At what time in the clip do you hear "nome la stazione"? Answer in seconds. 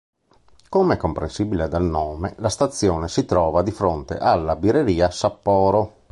1.83-3.07